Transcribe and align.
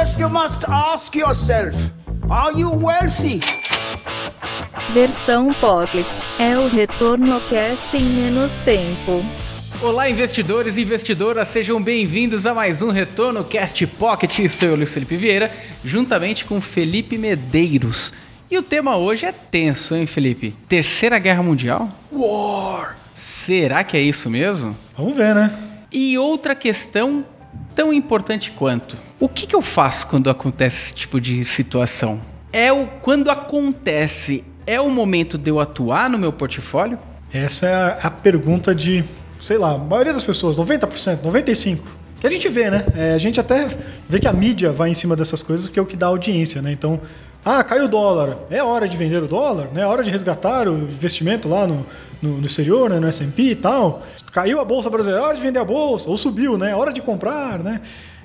First, 0.00 0.18
you 0.18 0.30
must 0.30 0.64
ask 0.66 1.14
yourself 1.14 1.76
Are 2.30 2.58
you 2.58 2.70
wealthy? 2.70 3.40
Versão 4.94 5.52
Pocket 5.52 6.06
é 6.38 6.56
o 6.56 6.68
retorno 6.68 7.38
cash 7.50 7.92
em 7.92 8.04
menos 8.04 8.52
tempo. 8.64 9.22
Olá, 9.82 10.08
investidores 10.08 10.78
e 10.78 10.82
investidoras, 10.82 11.48
sejam 11.48 11.82
bem-vindos 11.82 12.46
a 12.46 12.54
mais 12.54 12.80
um 12.80 12.88
Retorno 12.90 13.44
Cast 13.44 13.86
Pocket. 13.86 14.38
Estou 14.38 14.70
eu, 14.70 14.76
Luiz 14.76 14.94
Felipe 14.94 15.18
Vieira, 15.18 15.52
juntamente 15.84 16.46
com 16.46 16.62
Felipe 16.62 17.18
Medeiros. 17.18 18.10
E 18.50 18.56
o 18.56 18.62
tema 18.62 18.96
hoje 18.96 19.26
é 19.26 19.32
tenso, 19.32 19.94
hein, 19.94 20.06
Felipe? 20.06 20.56
Terceira 20.66 21.18
Guerra 21.18 21.42
Mundial? 21.42 21.90
War! 22.10 22.96
Será 23.14 23.84
que 23.84 23.98
é 23.98 24.00
isso 24.00 24.30
mesmo? 24.30 24.74
Vamos 24.96 25.14
ver, 25.14 25.34
né? 25.34 25.52
E 25.92 26.16
outra 26.16 26.54
questão 26.54 27.22
tão 27.74 27.92
importante 27.92 28.50
quanto: 28.52 28.96
o 29.18 29.28
que, 29.28 29.46
que 29.46 29.54
eu 29.54 29.62
faço 29.62 30.06
quando 30.06 30.28
acontece 30.30 30.86
esse 30.86 30.94
tipo 30.94 31.20
de 31.20 31.44
situação? 31.44 32.20
É 32.52 32.72
o 32.72 32.86
quando 32.86 33.30
acontece, 33.30 34.44
é 34.66 34.80
o 34.80 34.90
momento 34.90 35.38
de 35.38 35.50
eu 35.50 35.60
atuar 35.60 36.10
no 36.10 36.18
meu 36.18 36.32
portfólio? 36.32 36.98
Essa 37.32 37.66
é 37.66 37.98
a, 38.02 38.10
pergunta 38.10 38.74
de, 38.74 39.04
sei 39.40 39.56
lá, 39.56 39.74
a 39.74 39.78
maioria 39.78 40.12
das 40.12 40.24
pessoas, 40.24 40.56
90%, 40.56 41.20
95%. 41.22 41.78
Que 42.20 42.26
a 42.26 42.30
gente 42.30 42.48
vê, 42.48 42.70
né? 42.70 42.84
É, 42.94 43.14
a 43.14 43.18
gente 43.18 43.40
até 43.40 43.66
vê 44.06 44.18
que 44.18 44.28
a 44.28 44.32
mídia 44.32 44.72
vai 44.72 44.90
em 44.90 44.94
cima 44.94 45.16
dessas 45.16 45.42
coisas, 45.42 45.66
porque 45.66 45.78
é 45.78 45.82
o 45.82 45.86
que 45.86 45.96
dá 45.96 46.06
audiência, 46.06 46.60
né? 46.60 46.70
Então, 46.70 47.00
ah, 47.44 47.64
caiu 47.64 47.84
o 47.84 47.88
dólar. 47.88 48.36
É 48.50 48.62
hora 48.62 48.88
de 48.88 48.96
vender 48.96 49.22
o 49.22 49.26
dólar, 49.26 49.68
né? 49.72 49.82
É 49.82 49.86
hora 49.86 50.02
de 50.02 50.10
resgatar 50.10 50.68
o 50.68 50.76
investimento 50.76 51.48
lá 51.48 51.66
no, 51.66 51.86
no, 52.20 52.38
no 52.38 52.46
exterior, 52.46 52.90
né? 52.90 53.00
no 53.00 53.06
S&P 53.06 53.42
e 53.42 53.54
tal. 53.54 54.02
Caiu 54.32 54.60
a 54.60 54.64
bolsa 54.64 54.90
brasileira, 54.90 55.24
é 55.24 55.26
hora 55.26 55.36
de 55.36 55.42
vender 55.42 55.58
a 55.58 55.64
bolsa. 55.64 56.10
Ou 56.10 56.16
subiu, 56.16 56.58
né? 56.58 56.72
É 56.72 56.76
hora 56.76 56.92
de 56.92 57.00
comprar, 57.00 57.58
né? 57.58 57.80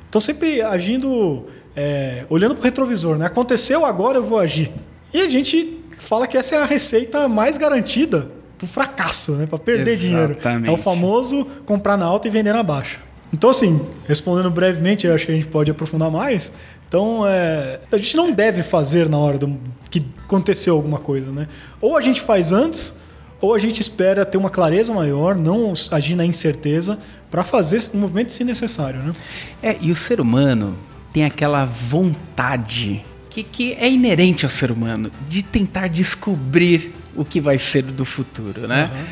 Então 0.10 0.20
sempre 0.20 0.62
agindo, 0.62 1.46
é, 1.76 2.26
olhando 2.30 2.56
para 2.56 2.62
o 2.62 2.64
retrovisor, 2.64 3.18
né? 3.18 3.26
Aconteceu, 3.26 3.86
agora 3.86 4.18
eu 4.18 4.24
vou 4.24 4.40
agir. 4.40 4.72
E 5.14 5.22
a 5.22 5.30
gente 5.30 5.80
fala 5.98 6.28
que 6.28 6.38
essa 6.38 6.56
é 6.56 6.62
a 6.62 6.66
receita 6.66 7.28
mais 7.30 7.58
garantida 7.58 8.30
para 8.58 8.66
o 8.66 8.68
fracasso, 8.68 9.34
né? 9.34 9.46
Para 9.46 9.60
perder 9.60 9.94
Exatamente. 9.94 10.40
dinheiro. 10.42 10.66
É 10.66 10.72
o 10.72 10.78
famoso 10.78 11.46
comprar 11.66 11.98
na 11.98 12.06
alta 12.06 12.28
e 12.28 12.32
vender 12.32 12.54
na 12.54 12.64
baixa. 12.64 13.00
Então, 13.34 13.50
assim, 13.50 13.82
respondendo 14.08 14.50
brevemente, 14.50 15.06
eu 15.06 15.14
acho 15.14 15.26
que 15.26 15.32
a 15.32 15.36
gente 15.36 15.48
pode 15.48 15.70
aprofundar 15.70 16.10
mais. 16.10 16.54
Então, 16.96 17.28
é, 17.28 17.82
a 17.92 17.98
gente 17.98 18.16
não 18.16 18.32
deve 18.32 18.64
fazer 18.64 19.10
na 19.10 19.18
hora 19.18 19.38
do, 19.38 19.60
que 19.90 20.02
aconteceu 20.24 20.76
alguma 20.76 20.98
coisa, 20.98 21.30
né? 21.30 21.50
Ou 21.82 21.98
a 21.98 22.02
gente 22.02 22.22
faz 22.22 22.54
antes, 22.54 22.96
ou 23.42 23.54
a 23.54 23.60
gente 23.60 23.82
espera 23.82 24.26
ter 24.26 24.38
uma 24.38 24.50
clareza 24.50 24.94
maior, 24.94 25.36
não 25.36 25.74
agir 25.92 26.16
na 26.16 26.26
incerteza, 26.26 26.98
para 27.30 27.44
fazer 27.44 27.90
o 27.94 27.98
movimento 27.98 28.32
se 28.32 28.46
necessário, 28.46 29.02
né? 29.02 29.14
É, 29.62 29.76
e 29.82 29.92
o 29.92 29.96
ser 29.96 30.22
humano 30.22 30.78
tem 31.12 31.26
aquela 31.26 31.66
vontade 31.66 33.04
que, 33.30 33.44
que 33.44 33.74
é 33.74 33.90
inerente 33.92 34.46
ao 34.46 34.50
ser 34.50 34.72
humano 34.72 35.12
de 35.28 35.44
tentar 35.44 35.90
descobrir 35.90 36.94
o 37.14 37.26
que 37.26 37.42
vai 37.42 37.60
ser 37.60 37.84
do 37.84 38.06
futuro, 38.06 38.70
né? 38.70 38.90
Uhum. 38.94 39.06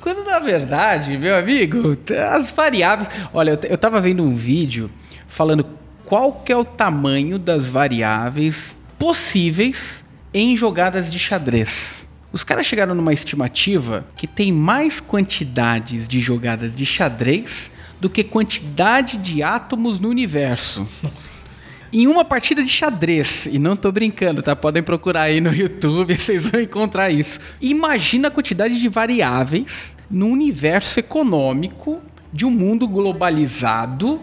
Quando 0.00 0.24
na 0.24 0.40
verdade, 0.40 1.16
meu 1.16 1.36
amigo, 1.36 1.96
as 2.32 2.50
variáveis. 2.50 3.08
Olha, 3.32 3.56
eu 3.68 3.78
tava 3.78 4.00
vendo 4.00 4.24
um 4.24 4.34
vídeo 4.34 4.90
falando 5.28 5.64
qual 6.10 6.32
que 6.32 6.50
é 6.50 6.56
o 6.56 6.64
tamanho 6.64 7.38
das 7.38 7.68
variáveis 7.68 8.76
possíveis 8.98 10.04
em 10.34 10.56
jogadas 10.56 11.08
de 11.08 11.20
xadrez. 11.20 12.04
Os 12.32 12.42
caras 12.42 12.66
chegaram 12.66 12.96
numa 12.96 13.12
estimativa 13.12 14.04
que 14.16 14.26
tem 14.26 14.50
mais 14.50 14.98
quantidades 14.98 16.08
de 16.08 16.18
jogadas 16.20 16.74
de 16.74 16.84
xadrez 16.84 17.70
do 18.00 18.10
que 18.10 18.24
quantidade 18.24 19.18
de 19.18 19.40
átomos 19.40 20.00
no 20.00 20.08
universo. 20.08 20.84
Nossa. 21.00 21.46
Em 21.92 22.08
uma 22.08 22.24
partida 22.24 22.60
de 22.60 22.68
xadrez, 22.68 23.46
e 23.46 23.56
não 23.56 23.76
tô 23.76 23.92
brincando, 23.92 24.42
tá? 24.42 24.56
Podem 24.56 24.82
procurar 24.82 25.22
aí 25.22 25.40
no 25.40 25.54
YouTube, 25.54 26.14
vocês 26.18 26.48
vão 26.48 26.60
encontrar 26.60 27.10
isso. 27.10 27.38
Imagina 27.60 28.26
a 28.26 28.30
quantidade 28.32 28.80
de 28.80 28.88
variáveis 28.88 29.96
no 30.10 30.26
universo 30.26 30.98
econômico 30.98 32.02
de 32.32 32.44
um 32.44 32.50
mundo 32.50 32.88
globalizado. 32.88 34.20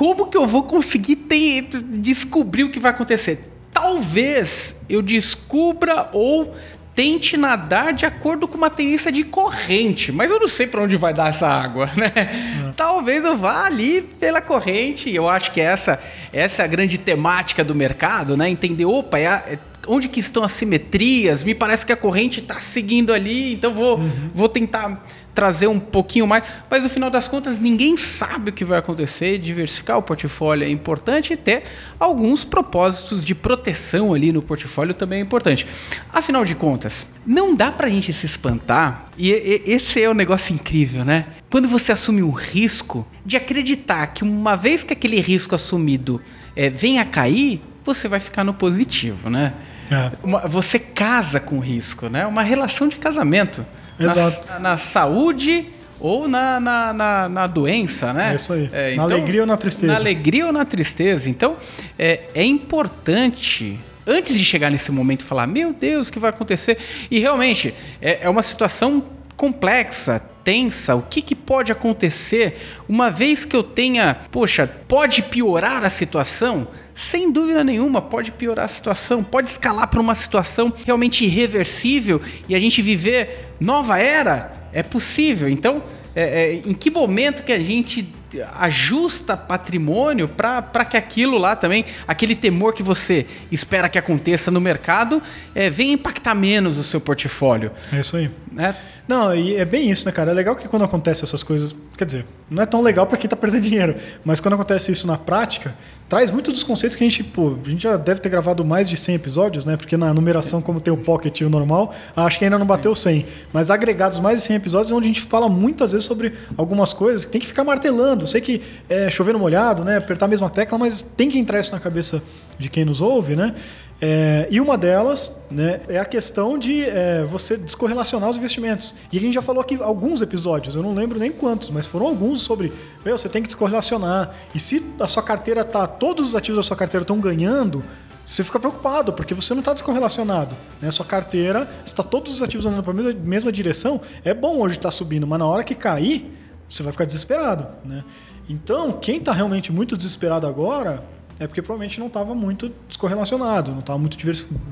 Como 0.00 0.28
que 0.28 0.36
eu 0.38 0.46
vou 0.46 0.62
conseguir 0.62 1.14
ter, 1.14 1.60
descobrir 1.82 2.64
o 2.64 2.70
que 2.70 2.80
vai 2.80 2.90
acontecer? 2.90 3.52
Talvez 3.70 4.74
eu 4.88 5.02
descubra 5.02 6.08
ou 6.14 6.56
tente 6.94 7.36
nadar 7.36 7.92
de 7.92 8.06
acordo 8.06 8.48
com 8.48 8.56
uma 8.56 8.70
tendência 8.70 9.12
de 9.12 9.22
corrente, 9.24 10.10
mas 10.10 10.30
eu 10.30 10.40
não 10.40 10.48
sei 10.48 10.66
para 10.66 10.80
onde 10.80 10.96
vai 10.96 11.12
dar 11.12 11.28
essa 11.28 11.46
água, 11.46 11.90
né? 11.94 12.12
É. 12.16 12.72
Talvez 12.74 13.26
eu 13.26 13.36
vá 13.36 13.66
ali 13.66 14.00
pela 14.00 14.40
corrente. 14.40 15.14
Eu 15.14 15.28
acho 15.28 15.52
que 15.52 15.60
essa 15.60 16.00
essa 16.32 16.62
é 16.62 16.64
a 16.64 16.68
grande 16.68 16.96
temática 16.96 17.62
do 17.62 17.74
mercado, 17.74 18.38
né? 18.38 18.48
Entender, 18.48 18.86
opa, 18.86 19.18
é, 19.18 19.26
a, 19.26 19.44
é 19.48 19.58
onde 19.86 20.08
que 20.08 20.20
estão 20.20 20.42
as 20.42 20.52
simetrias? 20.52 21.44
Me 21.44 21.54
parece 21.54 21.84
que 21.84 21.92
a 21.92 21.96
corrente 21.96 22.40
está 22.40 22.60
seguindo 22.60 23.12
ali, 23.12 23.54
então 23.54 23.72
vou 23.72 23.98
uhum. 23.98 24.30
vou 24.34 24.48
tentar 24.48 25.04
trazer 25.34 25.68
um 25.68 25.78
pouquinho 25.78 26.26
mais, 26.26 26.52
mas 26.68 26.82
no 26.82 26.88
final 26.88 27.08
das 27.08 27.28
contas 27.28 27.60
ninguém 27.60 27.96
sabe 27.96 28.50
o 28.50 28.52
que 28.52 28.64
vai 28.64 28.78
acontecer. 28.78 29.38
Diversificar 29.38 29.96
o 29.96 30.02
portfólio 30.02 30.66
é 30.66 30.70
importante 30.70 31.32
e 31.32 31.36
ter 31.36 31.64
alguns 31.98 32.44
propósitos 32.44 33.24
de 33.24 33.34
proteção 33.34 34.12
ali 34.12 34.32
no 34.32 34.42
portfólio 34.42 34.92
também 34.92 35.20
é 35.20 35.22
importante. 35.22 35.66
Afinal 36.12 36.44
de 36.44 36.54
contas, 36.54 37.06
não 37.26 37.54
dá 37.54 37.70
para 37.70 37.86
a 37.86 37.90
gente 37.90 38.12
se 38.12 38.26
espantar, 38.26 39.08
e, 39.16 39.30
e 39.30 39.62
esse 39.72 40.02
é 40.02 40.08
o 40.08 40.12
um 40.12 40.14
negócio 40.14 40.54
incrível, 40.54 41.04
né? 41.04 41.26
Quando 41.50 41.68
você 41.68 41.92
assume 41.92 42.22
um 42.22 42.30
risco 42.30 43.06
de 43.24 43.36
acreditar 43.36 44.08
que 44.08 44.22
uma 44.22 44.56
vez 44.56 44.82
que 44.82 44.92
aquele 44.92 45.20
risco 45.20 45.54
assumido 45.54 46.20
é, 46.54 46.68
venha 46.68 47.02
a 47.02 47.04
cair, 47.04 47.60
você 47.84 48.08
vai 48.08 48.20
ficar 48.20 48.44
no 48.44 48.54
positivo, 48.54 49.30
né? 49.30 49.52
É. 49.90 50.12
Uma, 50.22 50.40
você 50.46 50.78
casa 50.78 51.40
com 51.40 51.58
risco, 51.58 52.08
né? 52.08 52.26
Uma 52.26 52.42
relação 52.42 52.88
de 52.88 52.96
casamento. 52.96 53.66
Exato. 53.98 54.48
Na, 54.48 54.58
na 54.58 54.76
saúde 54.76 55.66
ou 55.98 56.26
na, 56.26 56.58
na, 56.58 56.92
na, 56.92 57.28
na, 57.28 57.46
doença, 57.46 58.12
né? 58.12 58.32
É 58.32 58.34
isso 58.36 58.52
aí. 58.52 58.70
É, 58.72 58.86
na 58.86 58.92
então, 58.92 59.04
alegria 59.04 59.40
ou 59.42 59.46
na 59.46 59.56
tristeza. 59.56 59.92
Na 59.92 59.98
alegria 59.98 60.46
ou 60.46 60.52
na 60.52 60.64
tristeza. 60.64 61.28
Então, 61.28 61.56
é, 61.98 62.20
é 62.34 62.44
importante, 62.44 63.78
antes 64.06 64.38
de 64.38 64.44
chegar 64.44 64.70
nesse 64.70 64.90
momento, 64.90 65.24
falar: 65.24 65.46
meu 65.46 65.72
Deus, 65.72 66.08
o 66.08 66.12
que 66.12 66.18
vai 66.18 66.30
acontecer? 66.30 66.78
E 67.10 67.18
realmente, 67.18 67.74
é, 68.00 68.20
é 68.22 68.30
uma 68.30 68.42
situação 68.42 69.04
complexa, 69.40 70.20
tensa, 70.44 70.94
o 70.94 71.00
que, 71.00 71.22
que 71.22 71.34
pode 71.34 71.72
acontecer 71.72 72.58
uma 72.86 73.10
vez 73.10 73.42
que 73.42 73.56
eu 73.56 73.62
tenha, 73.62 74.18
poxa, 74.30 74.66
pode 74.86 75.22
piorar 75.22 75.82
a 75.82 75.88
situação? 75.88 76.68
Sem 76.94 77.32
dúvida 77.32 77.64
nenhuma, 77.64 78.02
pode 78.02 78.32
piorar 78.32 78.66
a 78.66 78.68
situação, 78.68 79.24
pode 79.24 79.48
escalar 79.48 79.88
para 79.88 79.98
uma 79.98 80.14
situação 80.14 80.70
realmente 80.84 81.24
irreversível 81.24 82.20
e 82.50 82.54
a 82.54 82.58
gente 82.58 82.82
viver 82.82 83.54
nova 83.58 83.98
era? 83.98 84.52
É 84.74 84.82
possível. 84.82 85.48
Então, 85.48 85.82
é, 86.14 86.22
é, 86.22 86.54
em 86.56 86.74
que 86.74 86.90
momento 86.90 87.42
que 87.42 87.52
a 87.52 87.60
gente 87.60 88.06
ajusta 88.54 89.36
patrimônio 89.36 90.28
para 90.28 90.84
que 90.84 90.96
aquilo 90.96 91.38
lá 91.38 91.56
também, 91.56 91.84
aquele 92.06 92.34
temor 92.34 92.74
que 92.74 92.82
você 92.82 93.26
espera 93.50 93.88
que 93.88 93.98
aconteça 93.98 94.50
no 94.50 94.60
mercado, 94.60 95.22
é, 95.54 95.68
venha 95.70 95.94
impactar 95.94 96.34
menos 96.34 96.78
o 96.78 96.84
seu 96.84 97.00
portfólio. 97.00 97.72
É 97.92 98.00
isso 98.00 98.16
aí. 98.16 98.30
Né? 98.50 98.74
Não, 99.06 99.34
e 99.34 99.54
é 99.54 99.64
bem 99.64 99.90
isso, 99.90 100.04
né, 100.06 100.12
cara? 100.12 100.32
É 100.32 100.34
legal 100.34 100.56
que 100.56 100.66
quando 100.66 100.84
acontece 100.84 101.22
essas 101.22 101.42
coisas, 101.42 101.74
quer 101.96 102.04
dizer, 102.04 102.26
não 102.50 102.60
é 102.62 102.66
tão 102.66 102.82
legal 102.82 103.06
para 103.06 103.16
quem 103.16 103.26
está 103.26 103.36
perdendo 103.36 103.62
dinheiro, 103.62 103.94
mas 104.24 104.40
quando 104.40 104.54
acontece 104.54 104.90
isso 104.90 105.06
na 105.06 105.16
prática, 105.16 105.74
traz 106.08 106.32
muitos 106.32 106.54
dos 106.54 106.64
conceitos 106.64 106.96
que 106.96 107.04
a 107.04 107.06
gente, 107.08 107.22
pô, 107.22 107.56
a 107.64 107.68
gente 107.68 107.84
já 107.84 107.96
deve 107.96 108.20
ter 108.20 108.28
gravado 108.28 108.64
mais 108.64 108.88
de 108.88 108.96
100 108.96 109.14
episódios, 109.14 109.64
né? 109.64 109.76
Porque 109.76 109.96
na 109.96 110.12
numeração, 110.12 110.60
como 110.60 110.80
tem 110.80 110.92
o 110.92 110.96
Pocket 110.96 111.40
e 111.40 111.44
o 111.44 111.50
normal, 111.50 111.94
acho 112.16 112.38
que 112.38 112.44
ainda 112.44 112.58
não 112.58 112.66
bateu 112.66 112.92
100. 112.92 113.24
Mas 113.52 113.70
agregados 113.70 114.18
mais 114.18 114.40
de 114.40 114.46
100 114.46 114.56
episódios, 114.56 114.90
é 114.90 114.94
onde 114.94 115.04
a 115.04 115.08
gente 115.12 115.22
fala 115.22 115.48
muitas 115.48 115.92
vezes 115.92 116.06
sobre 116.06 116.32
algumas 116.56 116.92
coisas 116.92 117.24
que 117.24 117.30
tem 117.30 117.40
que 117.40 117.46
ficar 117.46 117.62
martelando. 117.62 118.24
Eu 118.24 118.26
sei 118.26 118.40
que 118.40 118.60
é 118.88 119.08
chover 119.08 119.32
no 119.32 119.38
molhado, 119.38 119.84
né? 119.84 119.98
Apertar 119.98 120.26
a 120.26 120.28
mesma 120.28 120.50
tecla, 120.50 120.76
mas 120.76 121.00
tem 121.00 121.30
que 121.30 121.38
entrar 121.38 121.60
isso 121.60 121.70
na 121.70 121.78
cabeça 121.78 122.20
de 122.58 122.68
quem 122.68 122.84
nos 122.84 123.00
ouve, 123.00 123.36
né? 123.36 123.54
É, 124.02 124.48
e 124.50 124.60
uma 124.60 124.78
delas 124.78 125.42
né, 125.50 125.80
é 125.88 125.98
a 125.98 126.04
questão 126.06 126.58
de 126.58 126.84
é, 126.84 127.22
você 127.24 127.56
descorrelacionar 127.56 128.30
os 128.30 128.38
investimentos. 128.38 128.94
E 129.12 129.18
a 129.18 129.20
gente 129.20 129.34
já 129.34 129.42
falou 129.42 129.60
aqui 129.60 129.76
alguns 129.80 130.22
episódios, 130.22 130.74
eu 130.74 130.82
não 130.82 130.94
lembro 130.94 131.18
nem 131.18 131.30
quantos, 131.30 131.68
mas 131.70 131.86
foram 131.86 132.06
alguns 132.06 132.40
sobre 132.40 132.72
meu, 133.04 133.18
você 133.18 133.28
tem 133.28 133.42
que 133.42 133.48
descorrelacionar. 133.48 134.34
E 134.54 134.60
se 134.60 134.82
a 134.98 135.06
sua 135.06 135.22
carteira 135.22 135.64
tá, 135.64 135.86
todos 135.86 136.28
os 136.28 136.34
ativos 136.34 136.56
da 136.56 136.62
sua 136.62 136.76
carteira 136.76 137.02
estão 137.02 137.20
ganhando, 137.20 137.84
você 138.24 138.42
fica 138.42 138.58
preocupado, 138.58 139.12
porque 139.12 139.34
você 139.34 139.52
não 139.52 139.60
está 139.60 139.72
descorrelacionado. 139.72 140.56
Né? 140.80 140.90
Sua 140.90 141.04
carteira, 141.04 141.68
está 141.84 142.02
todos 142.02 142.32
os 142.32 142.42
ativos 142.42 142.64
andando 142.64 142.82
para 142.82 142.92
a 142.92 142.94
mesma, 142.94 143.12
mesma 143.12 143.52
direção, 143.52 144.00
é 144.24 144.32
bom 144.32 144.60
hoje 144.60 144.76
estar 144.76 144.88
tá 144.88 144.92
subindo, 144.92 145.26
mas 145.26 145.38
na 145.38 145.46
hora 145.46 145.62
que 145.62 145.74
cair, 145.74 146.32
você 146.66 146.82
vai 146.82 146.92
ficar 146.92 147.04
desesperado. 147.04 147.66
Né? 147.84 148.02
Então, 148.48 148.92
quem 148.92 149.18
está 149.18 149.32
realmente 149.32 149.70
muito 149.72 149.96
desesperado 149.96 150.46
agora, 150.46 151.02
é 151.40 151.46
porque 151.46 151.62
provavelmente 151.62 151.98
não 151.98 152.08
estava 152.08 152.34
muito 152.34 152.70
descorrelacionado, 152.86 153.72
não 153.72 153.80
estava 153.80 153.98
muito 153.98 154.16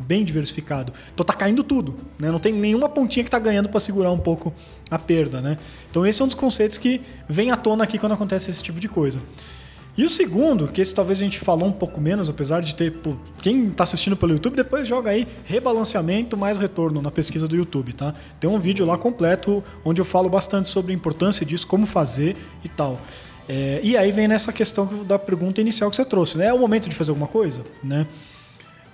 bem 0.06 0.22
diversificado. 0.22 0.92
Então 1.14 1.24
está 1.24 1.32
caindo 1.32 1.64
tudo, 1.64 1.96
né? 2.18 2.30
Não 2.30 2.38
tem 2.38 2.52
nenhuma 2.52 2.90
pontinha 2.90 3.24
que 3.24 3.28
está 3.28 3.38
ganhando 3.38 3.70
para 3.70 3.80
segurar 3.80 4.12
um 4.12 4.18
pouco 4.18 4.52
a 4.90 4.98
perda, 4.98 5.40
né? 5.40 5.56
Então 5.90 6.06
esse 6.06 6.20
é 6.20 6.24
um 6.24 6.28
dos 6.28 6.34
conceitos 6.34 6.76
que 6.76 7.00
vem 7.26 7.50
à 7.50 7.56
tona 7.56 7.84
aqui 7.84 7.98
quando 7.98 8.12
acontece 8.12 8.50
esse 8.50 8.62
tipo 8.62 8.78
de 8.78 8.86
coisa. 8.86 9.18
E 9.96 10.04
o 10.04 10.08
segundo, 10.08 10.68
que 10.68 10.80
esse 10.80 10.94
talvez 10.94 11.18
a 11.18 11.24
gente 11.24 11.40
falou 11.40 11.66
um 11.66 11.72
pouco 11.72 12.00
menos, 12.00 12.30
apesar 12.30 12.60
de 12.60 12.72
ter. 12.72 12.92
Pô, 12.92 13.16
quem 13.42 13.68
está 13.68 13.82
assistindo 13.82 14.16
pelo 14.16 14.32
YouTube, 14.32 14.54
depois 14.54 14.86
joga 14.86 15.10
aí 15.10 15.26
rebalanceamento 15.44 16.36
mais 16.36 16.56
retorno 16.58 17.02
na 17.02 17.10
pesquisa 17.10 17.48
do 17.48 17.56
YouTube, 17.56 17.94
tá? 17.94 18.14
Tem 18.38 18.48
um 18.48 18.58
vídeo 18.58 18.86
lá 18.86 18.96
completo 18.96 19.64
onde 19.84 20.00
eu 20.00 20.04
falo 20.04 20.28
bastante 20.28 20.68
sobre 20.68 20.92
a 20.92 20.94
importância 20.94 21.44
disso, 21.44 21.66
como 21.66 21.84
fazer 21.84 22.36
e 22.62 22.68
tal. 22.68 23.00
É, 23.48 23.80
e 23.82 23.96
aí 23.96 24.12
vem 24.12 24.28
nessa 24.28 24.52
questão 24.52 25.04
da 25.04 25.18
pergunta 25.18 25.60
inicial 25.60 25.88
que 25.88 25.96
você 25.96 26.04
trouxe, 26.04 26.36
né? 26.36 26.46
É 26.46 26.52
o 26.52 26.58
momento 26.58 26.88
de 26.88 26.94
fazer 26.94 27.10
alguma 27.10 27.28
coisa, 27.28 27.64
né? 27.82 28.06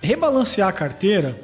Rebalancear 0.00 0.68
a 0.68 0.72
carteira 0.72 1.36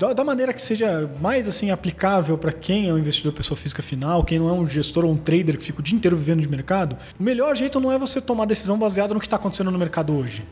da, 0.00 0.14
da 0.14 0.24
maneira 0.24 0.54
que 0.54 0.62
seja 0.62 1.10
mais 1.20 1.46
assim 1.46 1.70
aplicável 1.70 2.38
para 2.38 2.52
quem 2.52 2.88
é 2.88 2.92
um 2.92 2.98
investidor 2.98 3.34
pessoa 3.34 3.54
física 3.54 3.82
final, 3.82 4.24
quem 4.24 4.38
não 4.38 4.48
é 4.48 4.52
um 4.52 4.66
gestor 4.66 5.04
ou 5.04 5.12
um 5.12 5.16
trader 5.16 5.58
que 5.58 5.64
fica 5.64 5.80
o 5.80 5.82
dia 5.82 5.94
inteiro 5.94 6.16
vivendo 6.16 6.40
de 6.40 6.48
mercado, 6.48 6.96
o 7.18 7.22
melhor 7.22 7.54
jeito 7.54 7.78
não 7.78 7.92
é 7.92 7.98
você 7.98 8.18
tomar 8.18 8.46
decisão 8.46 8.78
baseada 8.78 9.12
no 9.12 9.20
que 9.20 9.26
está 9.26 9.36
acontecendo 9.36 9.70
no 9.70 9.78
mercado 9.78 10.16
hoje. 10.16 10.42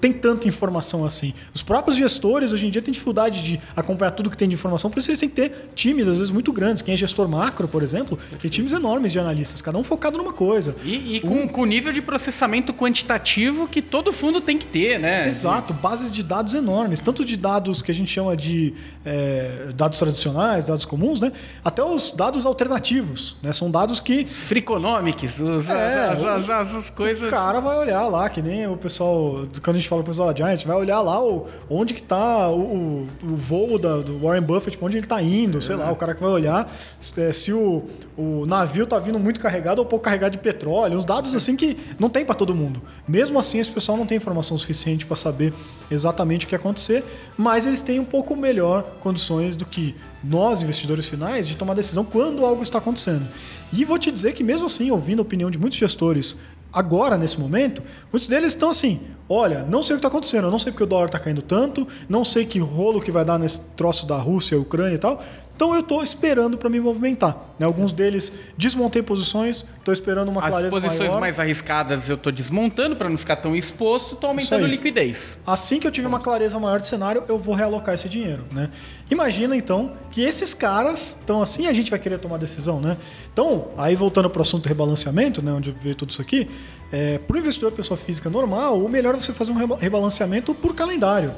Tem 0.00 0.12
tanta 0.12 0.46
informação 0.46 1.04
assim. 1.04 1.34
Os 1.52 1.62
próprios 1.62 1.96
gestores 1.96 2.52
hoje 2.52 2.66
em 2.68 2.70
dia 2.70 2.80
têm 2.80 2.92
dificuldade 2.92 3.42
de 3.42 3.60
acompanhar 3.74 4.12
tudo 4.12 4.30
que 4.30 4.36
tem 4.36 4.48
de 4.48 4.54
informação, 4.54 4.88
por 4.88 5.00
isso 5.00 5.10
eles 5.10 5.18
têm 5.18 5.28
que 5.28 5.34
ter 5.34 5.70
times, 5.74 6.06
às 6.06 6.18
vezes, 6.18 6.30
muito 6.30 6.52
grandes. 6.52 6.82
Quem 6.82 6.94
é 6.94 6.96
gestor 6.96 7.28
macro, 7.28 7.66
por 7.66 7.82
exemplo, 7.82 8.18
tem 8.40 8.48
times 8.50 8.72
enormes 8.72 9.10
de 9.10 9.18
analistas, 9.18 9.60
cada 9.60 9.76
um 9.76 9.82
focado 9.82 10.16
numa 10.16 10.32
coisa. 10.32 10.76
E, 10.84 11.16
e 11.16 11.20
com, 11.20 11.42
um... 11.42 11.48
com 11.48 11.64
nível 11.64 11.92
de 11.92 12.00
processamento 12.00 12.72
quantitativo 12.72 13.66
que 13.66 13.82
todo 13.82 14.12
fundo 14.12 14.40
tem 14.40 14.56
que 14.56 14.66
ter, 14.66 15.00
né? 15.00 15.26
Exato, 15.26 15.74
bases 15.74 16.12
de 16.12 16.22
dados 16.22 16.54
enormes, 16.54 17.00
tanto 17.00 17.24
de 17.24 17.36
dados 17.36 17.82
que 17.82 17.90
a 17.90 17.94
gente 17.94 18.10
chama 18.10 18.36
de 18.36 18.69
é, 19.04 19.68
dados 19.74 19.98
tradicionais, 19.98 20.66
dados 20.66 20.84
comuns, 20.84 21.20
né? 21.20 21.32
Até 21.64 21.82
os 21.82 22.10
dados 22.10 22.46
alternativos, 22.46 23.36
né? 23.42 23.52
São 23.52 23.70
dados 23.70 24.00
que. 24.00 24.26
Freakonomics, 24.26 25.40
os, 25.40 25.68
é, 25.68 26.08
as, 26.08 26.24
as, 26.24 26.50
as, 26.50 26.74
as, 26.74 26.90
coisas. 26.90 27.28
O 27.28 27.30
cara 27.30 27.60
vai 27.60 27.78
olhar 27.78 28.06
lá, 28.06 28.28
que 28.28 28.42
nem 28.42 28.66
o 28.66 28.76
pessoal. 28.76 29.46
Quando 29.62 29.76
a 29.76 29.78
gente 29.78 29.88
fala 29.88 30.02
pro 30.02 30.10
pessoal 30.10 30.32
da 30.32 30.36
Giant, 30.36 30.64
vai 30.64 30.76
olhar 30.76 31.00
lá 31.00 31.22
o, 31.22 31.46
onde 31.68 31.94
que 31.94 32.02
tá 32.02 32.48
o, 32.50 33.06
o 33.22 33.36
voo 33.36 33.78
da, 33.78 33.98
do 33.98 34.18
Warren 34.20 34.42
Buffett, 34.42 34.78
onde 34.80 34.96
ele 34.96 35.06
tá 35.06 35.22
indo, 35.22 35.60
sei 35.60 35.76
lá, 35.76 35.90
o 35.90 35.96
cara 35.96 36.14
que 36.14 36.20
vai 36.20 36.30
olhar 36.30 36.70
se, 37.00 37.32
se 37.32 37.52
o, 37.52 37.84
o 38.16 38.44
navio 38.46 38.86
tá 38.86 38.98
vindo 38.98 39.18
muito 39.18 39.40
carregado 39.40 39.78
ou 39.78 39.86
pouco 39.86 40.04
carregado 40.04 40.32
de 40.32 40.38
petróleo, 40.38 40.96
uns 40.96 41.04
dados 41.04 41.34
assim 41.34 41.56
que 41.56 41.76
não 41.98 42.08
tem 42.08 42.24
para 42.24 42.34
todo 42.34 42.54
mundo. 42.54 42.82
Mesmo 43.06 43.38
assim, 43.38 43.58
esse 43.58 43.70
pessoal 43.70 43.96
não 43.96 44.06
tem 44.06 44.16
informação 44.16 44.56
suficiente 44.58 45.06
para 45.06 45.16
saber 45.16 45.52
exatamente 45.90 46.46
o 46.46 46.48
que 46.48 46.54
acontecer, 46.54 47.04
mas 47.36 47.66
eles 47.66 47.82
têm 47.82 47.98
um 47.98 48.04
pouco 48.04 48.36
melhor 48.36 48.59
condições 49.00 49.56
do 49.56 49.64
que 49.64 49.94
nós, 50.22 50.62
investidores 50.62 51.06
finais, 51.06 51.48
de 51.48 51.56
tomar 51.56 51.74
decisão 51.74 52.04
quando 52.04 52.44
algo 52.44 52.62
está 52.62 52.78
acontecendo. 52.78 53.26
E 53.72 53.84
vou 53.84 53.98
te 53.98 54.10
dizer 54.10 54.32
que, 54.32 54.44
mesmo 54.44 54.66
assim, 54.66 54.90
ouvindo 54.90 55.20
a 55.20 55.22
opinião 55.22 55.50
de 55.50 55.58
muitos 55.58 55.78
gestores 55.78 56.36
agora, 56.72 57.16
nesse 57.16 57.38
momento, 57.38 57.82
muitos 58.12 58.28
deles 58.28 58.52
estão 58.52 58.70
assim: 58.70 59.00
olha, 59.28 59.64
não 59.64 59.82
sei 59.82 59.94
o 59.94 59.96
que 59.96 60.06
está 60.06 60.08
acontecendo, 60.08 60.44
eu 60.44 60.50
não 60.50 60.58
sei 60.58 60.72
porque 60.72 60.84
o 60.84 60.86
dólar 60.86 61.06
está 61.06 61.18
caindo 61.18 61.42
tanto, 61.42 61.86
não 62.08 62.24
sei 62.24 62.44
que 62.44 62.58
rolo 62.58 63.00
que 63.00 63.10
vai 63.10 63.24
dar 63.24 63.38
nesse 63.38 63.60
troço 63.76 64.06
da 64.06 64.16
Rússia, 64.16 64.58
Ucrânia 64.58 64.94
e 64.94 64.98
tal, 64.98 65.22
então 65.60 65.74
eu 65.74 65.80
estou 65.80 66.02
esperando 66.02 66.56
para 66.56 66.70
me 66.70 66.80
movimentar. 66.80 67.36
Né? 67.58 67.66
Alguns 67.66 67.92
deles 67.92 68.32
desmontei 68.56 69.02
posições, 69.02 69.66
estou 69.78 69.92
esperando 69.92 70.30
uma 70.30 70.40
As 70.40 70.48
clareza 70.48 70.74
As 70.74 70.82
posições 70.82 71.10
maior. 71.10 71.20
mais 71.20 71.38
arriscadas 71.38 72.08
eu 72.08 72.14
estou 72.14 72.32
desmontando 72.32 72.96
para 72.96 73.10
não 73.10 73.18
ficar 73.18 73.36
tão 73.36 73.54
exposto, 73.54 74.14
estou 74.14 74.30
aumentando 74.30 74.64
a 74.64 74.68
liquidez. 74.68 75.38
Assim 75.46 75.78
que 75.78 75.86
eu 75.86 75.92
tiver 75.92 76.08
uma 76.08 76.18
clareza 76.18 76.58
maior 76.58 76.80
de 76.80 76.86
cenário, 76.86 77.24
eu 77.28 77.38
vou 77.38 77.54
realocar 77.54 77.94
esse 77.94 78.08
dinheiro. 78.08 78.46
Né? 78.50 78.70
Imagina 79.10 79.54
então 79.54 79.92
que 80.10 80.22
esses 80.22 80.54
caras 80.54 81.18
estão 81.20 81.42
assim 81.42 81.66
a 81.66 81.74
gente 81.74 81.90
vai 81.90 82.00
querer 82.00 82.16
tomar 82.16 82.38
decisão. 82.38 82.80
Né? 82.80 82.96
Então, 83.30 83.68
aí 83.76 83.94
voltando 83.94 84.30
para 84.30 84.38
o 84.38 84.42
assunto 84.42 84.66
rebalanceamento, 84.66 85.44
né, 85.44 85.52
onde 85.52 85.72
veio 85.72 85.94
tudo 85.94 86.08
isso 86.08 86.22
aqui, 86.22 86.48
é, 86.90 87.18
para 87.18 87.36
o 87.36 87.38
investidor 87.38 87.70
pessoa 87.72 87.98
física 87.98 88.30
normal, 88.30 88.82
o 88.82 88.88
melhor 88.88 89.14
é 89.14 89.18
você 89.18 89.34
fazer 89.34 89.52
um 89.52 89.76
rebalanceamento 89.76 90.54
por 90.54 90.74
calendário. 90.74 91.34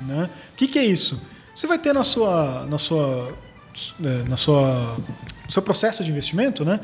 Né? 0.00 0.28
O 0.54 0.56
que, 0.56 0.66
que 0.66 0.76
é 0.76 0.84
isso? 0.84 1.22
Você 1.54 1.68
vai 1.68 1.78
ter 1.78 1.92
na 1.92 2.02
sua, 2.02 2.66
na 2.68 2.78
sua 2.78 3.32
na 4.28 4.36
sua, 4.36 4.96
no 5.44 5.50
seu 5.50 5.62
processo 5.62 6.04
de 6.04 6.10
investimento, 6.10 6.64
né? 6.64 6.80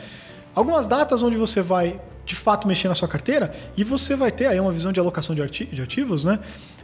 Algumas 0.55 0.87
datas 0.87 1.23
onde 1.23 1.37
você 1.37 1.61
vai 1.61 2.01
de 2.25 2.35
fato 2.35 2.67
mexer 2.67 2.89
na 2.89 2.95
sua 2.95 3.07
carteira 3.07 3.55
e 3.77 3.85
você 3.85 4.17
vai 4.17 4.33
ter 4.33 4.47
aí 4.47 4.59
uma 4.59 4.73
visão 4.73 4.93
de 4.93 4.99
alocação 4.99 5.35
de, 5.35 5.43
ativos, 5.83 6.25
né? 6.25 6.39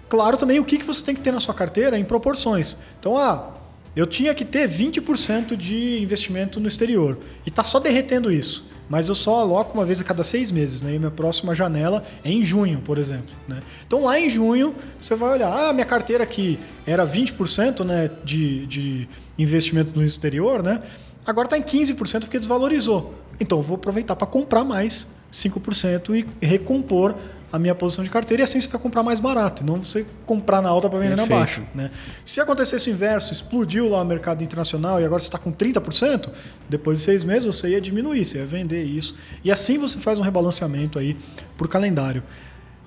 Claro 0.08 0.37
também 0.37 0.60
o 0.60 0.64
que, 0.64 0.78
que 0.78 0.84
você 0.84 1.04
tem 1.04 1.14
que 1.14 1.20
ter 1.20 1.32
na 1.32 1.40
sua 1.40 1.54
carteira 1.54 1.99
em 1.99 2.04
proporções. 2.04 2.76
Então, 3.00 3.16
ah, 3.16 3.50
eu 3.96 4.06
tinha 4.06 4.34
que 4.34 4.44
ter 4.44 4.69
20% 4.69 5.56
de 5.56 6.00
investimento 6.02 6.60
no 6.60 6.69
exterior 6.69 7.19
e 7.44 7.48
está 7.48 7.64
só 7.64 7.81
derretendo 7.81 8.31
isso 8.31 8.71
mas 8.88 9.08
eu 9.08 9.14
só 9.14 9.40
aloco 9.40 9.75
uma 9.75 9.84
vez 9.84 10.00
a 10.00 10.05
cada 10.05 10.23
seis 10.23 10.50
meses, 10.50 10.82
né? 10.82 10.94
E 10.94 10.99
minha 10.99 11.11
próxima 11.11 11.55
janela 11.55 12.05
é 12.25 12.31
em 12.31 12.44
junho, 12.44 12.81
por 12.81 12.99
exemplo. 12.99 13.31
Né? 13.49 13.61
Então 13.87 14.05
lá 14.05 14.19
em 14.19 14.29
junho 14.29 14.75
você 15.00 15.14
vai 15.14 15.32
olhar, 15.32 15.50
ah, 15.50 15.73
minha 15.73 15.87
carteira 15.87 16.25
aqui 16.25 16.58
era 16.87 17.06
20% 17.06 17.84
né, 17.84 18.11
de, 18.25 18.67
de 18.67 19.08
investimento 19.38 19.99
no 19.99 20.05
exterior, 20.05 20.62
né? 20.62 20.82
Agora 21.25 21.46
está 21.46 21.56
em 21.56 21.62
15% 21.62 22.20
porque 22.20 22.38
desvalorizou. 22.38 23.14
Então 23.38 23.58
eu 23.58 23.62
vou 23.62 23.76
aproveitar 23.76 24.17
para 24.17 24.26
comprar 24.26 24.64
mais 24.64 25.08
5% 25.32 26.26
e 26.40 26.46
recompor 26.46 27.14
a 27.52 27.58
minha 27.58 27.75
posição 27.75 28.02
de 28.02 28.08
carteira 28.08 28.43
e 28.43 28.44
assim 28.44 28.58
você 28.58 28.69
vai 28.69 28.81
comprar 28.81 29.02
mais 29.02 29.20
barato, 29.20 29.64
não 29.64 29.82
você 29.82 30.06
comprar 30.25 30.62
na 30.62 30.70
alta 30.70 30.88
para 30.88 30.99
vender 30.99 31.16
Perfeito. 31.16 31.31
na 31.31 31.38
baixa. 31.38 31.62
Né? 31.75 31.90
Se 32.25 32.40
acontecesse 32.40 32.88
o 32.88 32.93
inverso, 32.93 33.31
explodiu 33.31 33.90
lá 33.90 34.00
o 34.00 34.04
mercado 34.04 34.43
internacional 34.43 34.99
e 34.99 35.04
agora 35.04 35.20
você 35.20 35.26
está 35.26 35.38
com 35.38 35.52
30%, 35.52 36.31
depois 36.69 36.99
de 36.99 37.04
seis 37.04 37.25
meses 37.25 37.44
você 37.44 37.69
ia 37.69 37.81
diminuir, 37.81 38.25
você 38.25 38.38
ia 38.38 38.46
vender 38.46 38.82
isso. 38.84 39.14
E 39.44 39.52
assim 39.52 39.76
você 39.76 39.99
faz 39.99 40.19
um 40.19 40.22
rebalanceamento 40.22 40.99
aí 40.99 41.14
por 41.56 41.69
calendário. 41.69 42.22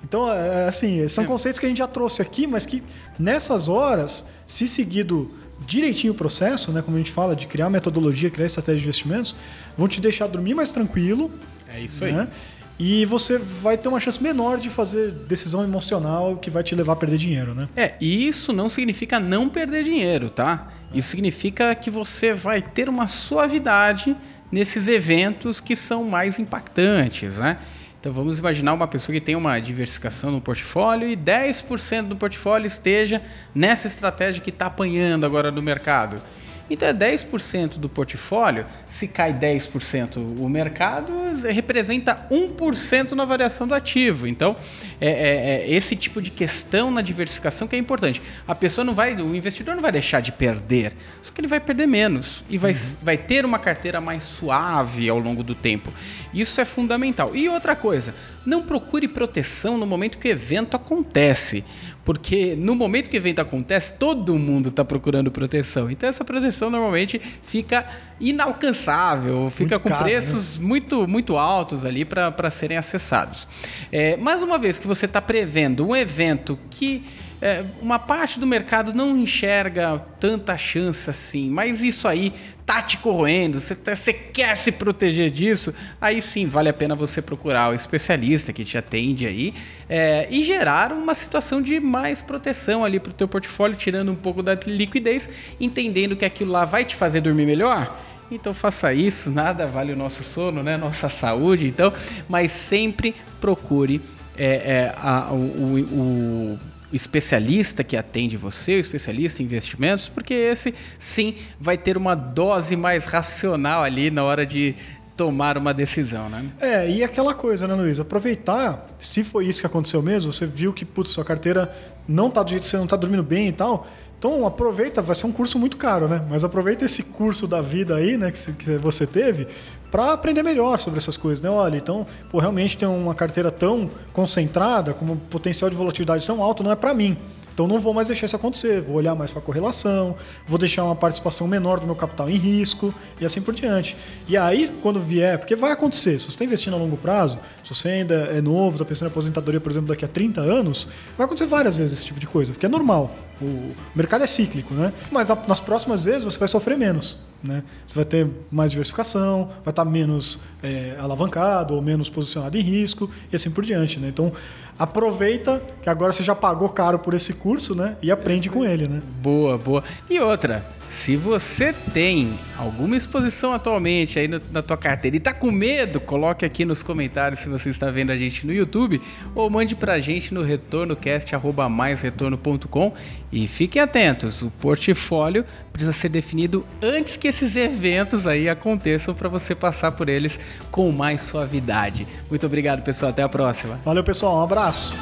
Então, 0.02 0.30
é, 0.30 0.64
é, 0.64 0.68
assim, 0.68 1.06
são 1.08 1.24
conceitos 1.24 1.58
que 1.58 1.66
a 1.66 1.68
gente 1.68 1.78
já 1.78 1.86
trouxe 1.86 2.20
aqui, 2.20 2.46
mas 2.46 2.66
que 2.66 2.82
nessas 3.18 3.68
horas, 3.68 4.24
se 4.44 4.66
seguido 4.66 5.30
direitinho 5.64 6.12
o 6.12 6.16
processo, 6.16 6.70
né, 6.70 6.82
como 6.82 6.96
a 6.96 7.00
gente 7.00 7.12
fala, 7.12 7.34
de 7.34 7.46
criar 7.46 7.70
metodologia, 7.70 8.30
criar 8.30 8.46
estratégia 8.46 8.80
de 8.80 8.84
investimentos, 8.84 9.34
vão 9.76 9.88
te 9.88 10.00
deixar 10.00 10.26
dormir 10.26 10.54
mais 10.54 10.70
tranquilo. 10.70 11.30
É 11.68 11.80
isso 11.80 12.04
né? 12.04 12.20
aí. 12.20 12.28
E 12.78 13.06
você 13.06 13.38
vai 13.38 13.78
ter 13.78 13.88
uma 13.88 13.98
chance 13.98 14.22
menor 14.22 14.58
de 14.58 14.68
fazer 14.68 15.10
decisão 15.10 15.64
emocional 15.64 16.36
que 16.36 16.50
vai 16.50 16.62
te 16.62 16.74
levar 16.74 16.92
a 16.92 16.96
perder 16.96 17.16
dinheiro, 17.16 17.54
né? 17.54 17.68
É, 17.74 17.94
e 18.00 18.26
isso 18.26 18.52
não 18.52 18.68
significa 18.68 19.18
não 19.18 19.48
perder 19.48 19.82
dinheiro, 19.82 20.28
tá? 20.28 20.66
Isso 20.92 21.08
significa 21.08 21.74
que 21.74 21.90
você 21.90 22.32
vai 22.32 22.60
ter 22.60 22.88
uma 22.88 23.06
suavidade 23.06 24.14
nesses 24.52 24.88
eventos 24.88 25.60
que 25.60 25.74
são 25.74 26.04
mais 26.04 26.38
impactantes, 26.38 27.38
né? 27.38 27.56
Então 27.98 28.12
vamos 28.12 28.38
imaginar 28.38 28.72
uma 28.72 28.86
pessoa 28.86 29.14
que 29.14 29.20
tem 29.20 29.34
uma 29.34 29.58
diversificação 29.58 30.30
no 30.30 30.40
portfólio 30.40 31.08
e 31.08 31.16
10% 31.16 32.02
do 32.02 32.16
portfólio 32.16 32.66
esteja 32.66 33.20
nessa 33.54 33.88
estratégia 33.88 34.40
que 34.40 34.50
está 34.50 34.66
apanhando 34.66 35.26
agora 35.26 35.50
no 35.50 35.60
mercado. 35.60 36.22
Então 36.68 36.88
é 36.88 36.94
10% 36.94 37.78
do 37.78 37.88
portfólio, 37.88 38.66
se 38.88 39.06
cai 39.06 39.32
10% 39.32 40.16
o 40.16 40.48
mercado, 40.48 41.12
representa 41.44 42.26
1% 42.30 43.12
na 43.12 43.24
variação 43.24 43.68
do 43.68 43.74
ativo. 43.74 44.26
Então, 44.26 44.56
é, 45.00 45.08
é, 45.08 45.62
é, 45.62 45.70
esse 45.70 45.94
tipo 45.94 46.20
de 46.20 46.30
questão 46.30 46.90
na 46.90 47.02
diversificação 47.02 47.68
que 47.68 47.76
é 47.76 47.78
importante. 47.78 48.20
A 48.48 48.54
pessoa 48.54 48.84
não 48.84 48.94
vai, 48.94 49.14
o 49.14 49.36
investidor 49.36 49.74
não 49.74 49.82
vai 49.82 49.92
deixar 49.92 50.20
de 50.20 50.32
perder, 50.32 50.92
só 51.22 51.32
que 51.32 51.40
ele 51.40 51.48
vai 51.48 51.60
perder 51.60 51.86
menos 51.86 52.44
e 52.48 52.58
vai, 52.58 52.72
uhum. 52.72 52.96
vai 53.02 53.16
ter 53.16 53.44
uma 53.44 53.58
carteira 53.58 54.00
mais 54.00 54.24
suave 54.24 55.08
ao 55.08 55.18
longo 55.18 55.42
do 55.42 55.54
tempo. 55.54 55.92
Isso 56.32 56.60
é 56.60 56.64
fundamental. 56.64 57.34
E 57.34 57.48
outra 57.48 57.76
coisa, 57.76 58.14
não 58.44 58.62
procure 58.62 59.08
proteção 59.08 59.76
no 59.76 59.86
momento 59.86 60.18
que 60.18 60.28
o 60.28 60.30
evento 60.30 60.76
acontece. 60.76 61.64
Porque 62.06 62.54
no 62.54 62.76
momento 62.76 63.10
que 63.10 63.16
o 63.16 63.18
evento 63.18 63.40
acontece, 63.40 63.94
todo 63.94 64.38
mundo 64.38 64.68
está 64.68 64.84
procurando 64.84 65.28
proteção. 65.28 65.90
Então 65.90 66.08
essa 66.08 66.24
proteção 66.24 66.55
normalmente 66.60 67.20
fica 67.42 67.86
inalcançável, 68.18 69.50
fica 69.50 69.74
muito 69.74 69.82
com 69.82 69.88
caro, 69.90 70.04
preços 70.04 70.58
né? 70.58 70.66
muito, 70.66 71.06
muito 71.06 71.36
altos 71.36 71.84
ali 71.84 72.04
para 72.04 72.50
serem 72.50 72.76
acessados. 72.76 73.46
É, 73.92 74.16
mais 74.16 74.42
uma 74.42 74.58
vez 74.58 74.78
que 74.78 74.86
você 74.86 75.06
está 75.06 75.20
prevendo 75.20 75.86
um 75.86 75.94
evento 75.94 76.58
que 76.70 77.04
é, 77.40 77.64
uma 77.82 77.98
parte 77.98 78.40
do 78.40 78.46
mercado 78.46 78.94
não 78.94 79.16
enxerga 79.16 79.98
tanta 80.18 80.56
chance 80.56 81.08
assim, 81.10 81.50
mas 81.50 81.82
isso 81.82 82.08
aí 82.08 82.32
tá 82.66 82.82
te 82.82 82.98
corroendo, 82.98 83.60
você, 83.60 83.76
tá, 83.76 83.94
você 83.94 84.12
quer 84.12 84.56
se 84.56 84.72
proteger 84.72 85.30
disso, 85.30 85.72
aí 86.00 86.20
sim 86.20 86.46
vale 86.46 86.68
a 86.68 86.72
pena 86.72 86.96
você 86.96 87.22
procurar 87.22 87.70
o 87.70 87.74
especialista 87.74 88.52
que 88.52 88.64
te 88.64 88.76
atende 88.76 89.24
aí 89.24 89.54
é, 89.88 90.26
e 90.28 90.42
gerar 90.42 90.92
uma 90.92 91.14
situação 91.14 91.62
de 91.62 91.78
mais 91.78 92.20
proteção 92.20 92.84
ali 92.84 92.98
para 92.98 93.10
o 93.10 93.14
teu 93.14 93.28
portfólio, 93.28 93.76
tirando 93.76 94.10
um 94.10 94.16
pouco 94.16 94.42
da 94.42 94.54
liquidez, 94.66 95.30
entendendo 95.60 96.16
que 96.16 96.24
aquilo 96.24 96.50
lá 96.50 96.64
vai 96.64 96.84
te 96.84 96.96
fazer 96.96 97.20
dormir 97.20 97.46
melhor. 97.46 97.96
Então 98.28 98.52
faça 98.52 98.92
isso, 98.92 99.30
nada 99.30 99.68
vale 99.68 99.92
o 99.92 99.96
nosso 99.96 100.24
sono, 100.24 100.60
né? 100.60 100.76
Nossa 100.76 101.08
saúde, 101.08 101.68
então, 101.68 101.92
mas 102.28 102.50
sempre 102.50 103.14
procure 103.40 104.02
é, 104.36 104.44
é, 104.46 104.94
a, 104.96 105.30
o, 105.30 105.36
o 105.36 106.58
o 106.58 106.58
especialista 106.92 107.82
que 107.82 107.96
atende 107.96 108.36
você, 108.36 108.76
o 108.76 108.80
especialista 108.80 109.42
em 109.42 109.44
investimentos, 109.44 110.08
porque 110.08 110.34
esse 110.34 110.74
sim 110.98 111.36
vai 111.60 111.76
ter 111.76 111.96
uma 111.96 112.14
dose 112.14 112.76
mais 112.76 113.04
racional 113.04 113.82
ali 113.82 114.10
na 114.10 114.22
hora 114.22 114.46
de 114.46 114.74
tomar 115.16 115.56
uma 115.56 115.72
decisão, 115.72 116.28
né? 116.28 116.44
É, 116.60 116.90
e 116.90 117.02
aquela 117.02 117.34
coisa, 117.34 117.66
né, 117.66 117.74
Luiz? 117.74 117.98
Aproveitar, 117.98 118.86
se 118.98 119.24
foi 119.24 119.46
isso 119.46 119.60
que 119.60 119.66
aconteceu 119.66 120.02
mesmo, 120.02 120.32
você 120.32 120.46
viu 120.46 120.72
que, 120.72 120.84
putz, 120.84 121.10
sua 121.10 121.24
carteira 121.24 121.74
não 122.06 122.30
tá 122.30 122.42
do 122.42 122.50
jeito 122.50 122.62
que 122.62 122.68
você 122.68 122.76
não 122.76 122.86
tá 122.86 122.96
dormindo 122.96 123.22
bem 123.22 123.48
e 123.48 123.52
tal. 123.52 123.86
Então 124.18 124.46
aproveita, 124.46 125.02
vai 125.02 125.14
ser 125.14 125.26
um 125.26 125.32
curso 125.32 125.58
muito 125.58 125.76
caro, 125.76 126.08
né? 126.08 126.24
Mas 126.28 126.42
aproveita 126.42 126.84
esse 126.84 127.02
curso 127.02 127.46
da 127.46 127.60
vida 127.60 127.96
aí, 127.96 128.16
né, 128.16 128.30
que 128.30 128.78
você 128.78 129.06
teve, 129.06 129.46
para 129.90 130.12
aprender 130.14 130.42
melhor 130.42 130.78
sobre 130.78 130.98
essas 130.98 131.16
coisas, 131.16 131.42
né? 131.42 131.50
Olha, 131.50 131.76
então, 131.76 132.06
pô, 132.30 132.38
realmente 132.38 132.78
tem 132.78 132.88
uma 132.88 133.14
carteira 133.14 133.50
tão 133.50 133.90
concentrada, 134.12 134.94
com 134.94 135.04
um 135.04 135.16
potencial 135.16 135.70
de 135.70 135.76
volatilidade 135.76 136.26
tão 136.26 136.42
alto, 136.42 136.62
não 136.62 136.72
é 136.72 136.76
para 136.76 136.94
mim. 136.94 137.16
Então 137.56 137.66
não 137.66 137.80
vou 137.80 137.94
mais 137.94 138.08
deixar 138.08 138.26
isso 138.26 138.36
acontecer, 138.36 138.82
vou 138.82 138.96
olhar 138.96 139.14
mais 139.14 139.30
para 139.30 139.40
a 139.40 139.42
correlação, 139.42 140.14
vou 140.46 140.58
deixar 140.58 140.84
uma 140.84 140.94
participação 140.94 141.48
menor 141.48 141.80
do 141.80 141.86
meu 141.86 141.96
capital 141.96 142.28
em 142.28 142.36
risco 142.36 142.94
e 143.18 143.24
assim 143.24 143.40
por 143.40 143.54
diante. 143.54 143.96
E 144.28 144.36
aí, 144.36 144.68
quando 144.82 145.00
vier, 145.00 145.38
porque 145.38 145.56
vai 145.56 145.72
acontecer, 145.72 146.18
se 146.18 146.26
você 146.26 146.32
está 146.32 146.44
investindo 146.44 146.74
a 146.74 146.76
longo 146.76 146.98
prazo, 146.98 147.38
se 147.64 147.74
você 147.74 147.88
ainda 147.88 148.14
é 148.14 148.42
novo, 148.42 148.76
está 148.76 148.84
pensando 148.84 149.08
em 149.08 149.10
aposentadoria, 149.10 149.58
por 149.58 149.72
exemplo, 149.72 149.88
daqui 149.88 150.04
a 150.04 150.08
30 150.08 150.42
anos, 150.42 150.86
vai 151.16 151.24
acontecer 151.24 151.46
várias 151.46 151.78
vezes 151.78 151.96
esse 151.96 152.04
tipo 152.04 152.20
de 152.20 152.26
coisa, 152.26 152.52
porque 152.52 152.66
é 152.66 152.68
normal. 152.68 153.16
O 153.40 153.74
mercado 153.94 154.22
é 154.22 154.26
cíclico, 154.26 154.74
né? 154.74 154.92
Mas 155.10 155.30
nas 155.48 155.60
próximas 155.60 156.04
vezes 156.04 156.24
você 156.24 156.38
vai 156.38 156.48
sofrer 156.48 156.76
menos. 156.76 157.18
Né? 157.42 157.62
Você 157.86 157.94
vai 157.94 158.04
ter 158.04 158.28
mais 158.50 158.70
diversificação, 158.70 159.50
vai 159.64 159.72
estar 159.72 159.84
menos 159.84 160.40
é, 160.62 160.96
alavancado 160.98 161.74
ou 161.74 161.82
menos 161.82 162.08
posicionado 162.08 162.56
em 162.58 162.60
risco 162.60 163.10
e 163.32 163.36
assim 163.36 163.50
por 163.50 163.64
diante. 163.64 163.98
Né? 164.00 164.08
Então, 164.08 164.32
aproveita 164.78 165.62
que 165.82 165.88
agora 165.88 166.12
você 166.12 166.22
já 166.22 166.34
pagou 166.34 166.68
caro 166.68 166.98
por 166.98 167.14
esse 167.14 167.32
curso 167.32 167.74
né? 167.74 167.96
e 168.02 168.10
aprende 168.10 168.48
com 168.48 168.64
ele. 168.64 168.86
Né? 168.86 169.00
Boa, 169.22 169.56
boa. 169.58 169.82
E 170.08 170.20
outra, 170.20 170.64
se 170.88 171.16
você 171.16 171.72
tem 171.92 172.38
alguma 172.56 172.96
exposição 172.96 173.52
atualmente 173.52 174.16
aí 174.18 174.28
na 174.28 174.62
tua 174.62 174.76
carteira 174.76 175.16
e 175.16 175.20
tá 175.20 175.32
com 175.32 175.50
medo, 175.50 175.98
coloque 176.00 176.44
aqui 176.44 176.64
nos 176.64 176.80
comentários 176.82 177.40
se 177.40 177.48
você 177.48 177.70
está 177.70 177.90
vendo 177.90 178.12
a 178.12 178.16
gente 178.16 178.46
no 178.46 178.52
YouTube 178.52 179.02
ou 179.34 179.50
mande 179.50 179.74
pra 179.74 179.98
gente 179.98 180.32
no 180.32 180.42
retornocast@maisretorno.com 180.42 182.92
e 183.32 183.48
fiquem 183.48 183.82
atentos, 183.82 184.42
o 184.42 184.50
portfólio 184.50 185.44
precisa 185.72 185.92
ser 185.92 186.08
definido 186.08 186.64
antes 186.80 187.16
que 187.16 187.26
esses 187.28 187.56
eventos 187.56 188.26
aí 188.26 188.48
aconteçam 188.48 189.14
para 189.14 189.28
você 189.28 189.54
passar 189.54 189.92
por 189.92 190.08
eles 190.08 190.40
com 190.70 190.90
mais 190.92 191.20
suavidade. 191.22 192.06
Muito 192.30 192.46
obrigado, 192.46 192.82
pessoal, 192.82 193.10
até 193.10 193.22
a 193.22 193.28
próxima. 193.28 193.78
Valeu, 193.84 194.04
pessoal, 194.04 194.38
um 194.38 194.42
abraço. 194.42 194.96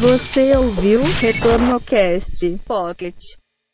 Você 0.00 0.56
ouviu 0.56 1.00
Retorno 1.20 1.80
Cast 1.80 2.60
Pocket. 2.64 3.39